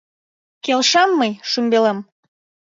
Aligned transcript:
Келшем 0.63 1.09
мый, 1.19 1.31
шӱмбелем! 1.49 1.97